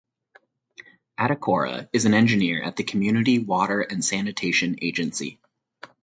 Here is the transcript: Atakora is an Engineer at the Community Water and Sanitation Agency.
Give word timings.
Atakora 1.19 1.87
is 1.93 2.05
an 2.05 2.15
Engineer 2.15 2.63
at 2.63 2.75
the 2.75 2.83
Community 2.83 3.37
Water 3.37 3.81
and 3.81 4.03
Sanitation 4.03 4.75
Agency. 4.81 5.39